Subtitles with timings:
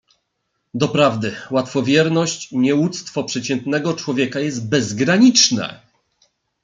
[0.73, 5.79] "Doprawdy łatwowierność i nieuctwo przeciętnego człowieka jest bezgraniczne."